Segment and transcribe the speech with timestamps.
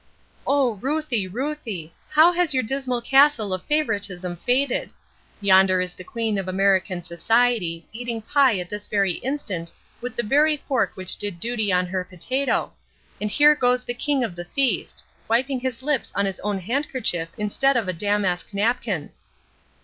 [0.47, 1.93] "Oh, Ruthie, Ruthie!
[2.09, 4.93] How has your dismal castle of favoritism faded!
[5.41, 10.23] Yonder is the Queen of American society eating pie at this very instant with the
[10.23, 12.73] very fork which did duty on her potato,
[13.21, 17.29] and here goes the King of the feast, wiping his lips on his own handkerchief
[17.37, 19.11] instead of a damask napkin."